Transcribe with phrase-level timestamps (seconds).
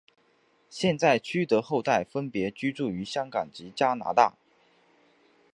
[0.67, 4.33] 现在区德的后代分别居住于香港及加拿大。